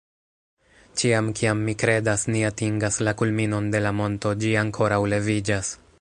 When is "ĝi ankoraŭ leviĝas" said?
4.45-5.75